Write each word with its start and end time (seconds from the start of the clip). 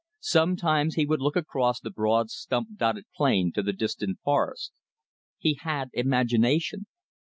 Sometimes 0.23 0.95
he 0.95 1.05
would 1.05 1.21
look 1.21 1.35
across 1.35 1.79
the 1.79 1.91
broad 1.91 2.31
stump 2.31 2.69
dotted 2.75 3.05
plain 3.15 3.51
to 3.51 3.61
the 3.61 3.71
distant 3.71 4.17
forest. 4.23 4.71
He 5.37 5.59
had 5.61 5.91
imagination. 5.93 6.87